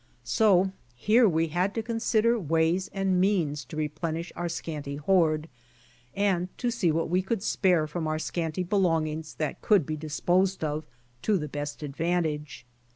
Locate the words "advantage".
11.83-12.65